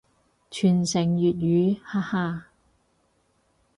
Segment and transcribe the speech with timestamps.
[0.49, 2.47] 傳承粵語，哈哈